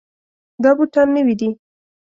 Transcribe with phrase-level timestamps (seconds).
[0.63, 1.49] دا بوټان نوي دي.